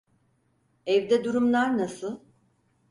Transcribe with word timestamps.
Evde 0.85 1.23
durumlar 1.23 1.77
nasıl? 1.77 2.19